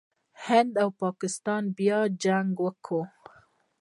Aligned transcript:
هند 0.45 0.73
او 0.83 0.89
پاکستان 1.03 1.63
بیا 1.77 1.99
جنګ 2.23 2.51
وکړ. 2.65 3.03